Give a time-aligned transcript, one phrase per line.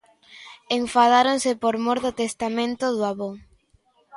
[0.79, 3.31] Enfadáronse por mor do testamento do avó.